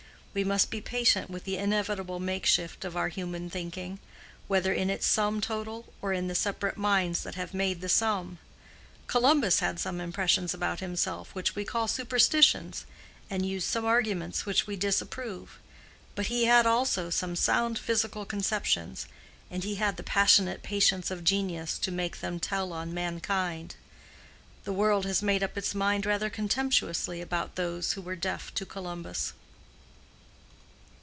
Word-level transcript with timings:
We 0.33 0.45
must 0.45 0.69
be 0.71 0.79
patient 0.79 1.29
with 1.29 1.43
the 1.43 1.57
inevitable 1.57 2.21
makeshift 2.21 2.85
of 2.85 2.95
our 2.95 3.09
human 3.09 3.49
thinking, 3.49 3.99
whether 4.47 4.71
in 4.71 4.89
its 4.89 5.05
sum 5.05 5.41
total 5.41 5.91
or 6.01 6.13
in 6.13 6.29
the 6.29 6.35
separate 6.35 6.77
minds 6.77 7.23
that 7.23 7.35
have 7.35 7.53
made 7.53 7.81
the 7.81 7.89
sum. 7.89 8.37
Columbus 9.07 9.59
had 9.59 9.77
some 9.77 9.99
impressions 9.99 10.53
about 10.53 10.79
himself 10.79 11.35
which 11.35 11.53
we 11.53 11.65
call 11.65 11.89
superstitions, 11.89 12.85
and 13.29 13.45
used 13.45 13.67
some 13.67 13.83
arguments 13.83 14.45
which 14.45 14.65
we 14.65 14.77
disapprove; 14.77 15.59
but 16.15 16.27
he 16.27 16.45
had 16.45 16.65
also 16.65 17.09
some 17.09 17.35
sound 17.35 17.77
physical 17.77 18.23
conceptions, 18.23 19.07
and 19.49 19.65
he 19.65 19.75
had 19.75 19.97
the 19.97 20.01
passionate 20.01 20.63
patience 20.63 21.11
of 21.11 21.25
genius 21.25 21.77
to 21.77 21.91
make 21.91 22.21
them 22.21 22.39
tell 22.39 22.71
on 22.71 22.93
mankind. 22.93 23.75
The 24.63 24.71
world 24.71 25.05
has 25.05 25.21
made 25.21 25.43
up 25.43 25.57
its 25.57 25.75
mind 25.75 26.05
rather 26.05 26.29
contemptuously 26.29 27.19
about 27.19 27.55
those 27.57 27.91
who 27.91 28.01
were 28.01 28.15
deaf 28.15 28.53
to 28.53 28.65
Columbus. 28.65 29.33